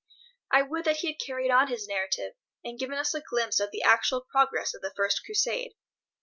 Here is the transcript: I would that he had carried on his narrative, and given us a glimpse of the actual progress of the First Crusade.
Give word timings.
I 0.51 0.63
would 0.63 0.85
that 0.85 0.95
he 0.97 1.09
had 1.11 1.19
carried 1.19 1.51
on 1.51 1.67
his 1.67 1.87
narrative, 1.87 2.33
and 2.65 2.79
given 2.79 2.97
us 2.97 3.13
a 3.13 3.21
glimpse 3.21 3.59
of 3.59 3.69
the 3.69 3.83
actual 3.83 4.21
progress 4.21 4.73
of 4.73 4.81
the 4.81 4.91
First 4.95 5.23
Crusade. 5.23 5.73